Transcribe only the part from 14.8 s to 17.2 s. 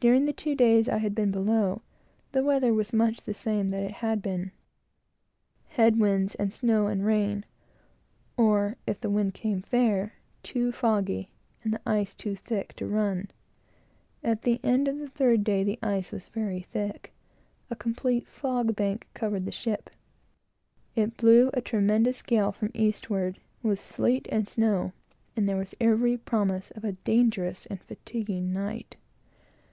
of the third day the ice was very thick;